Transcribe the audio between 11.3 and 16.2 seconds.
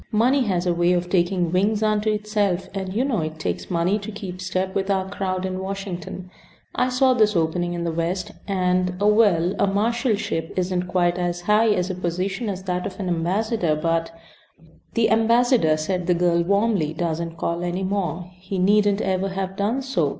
high a position as that of ambassador, but" "The ambassador," said the